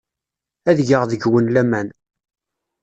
Ad 0.69 0.79
geɣ 0.89 1.03
deg-wen 1.05 1.47
laman. 1.53 1.87